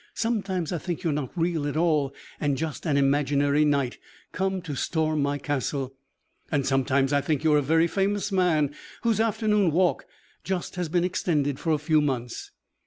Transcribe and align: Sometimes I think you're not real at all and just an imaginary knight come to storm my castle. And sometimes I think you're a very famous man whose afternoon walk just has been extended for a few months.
Sometimes 0.15 0.71
I 0.73 0.79
think 0.79 1.03
you're 1.03 1.13
not 1.13 1.29
real 1.37 1.67
at 1.67 1.77
all 1.77 2.11
and 2.39 2.57
just 2.57 2.87
an 2.87 2.97
imaginary 2.97 3.63
knight 3.63 3.99
come 4.31 4.59
to 4.63 4.73
storm 4.73 5.21
my 5.21 5.37
castle. 5.37 5.93
And 6.51 6.65
sometimes 6.65 7.13
I 7.13 7.21
think 7.21 7.43
you're 7.43 7.59
a 7.59 7.61
very 7.61 7.85
famous 7.85 8.31
man 8.31 8.73
whose 9.03 9.19
afternoon 9.19 9.69
walk 9.69 10.07
just 10.43 10.75
has 10.75 10.89
been 10.89 11.03
extended 11.03 11.59
for 11.59 11.71
a 11.71 11.77
few 11.77 12.01
months. 12.01 12.49